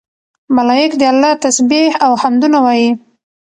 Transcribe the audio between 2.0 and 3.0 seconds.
او حمدونه وايي